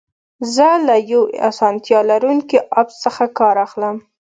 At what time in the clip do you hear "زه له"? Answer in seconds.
0.55-0.95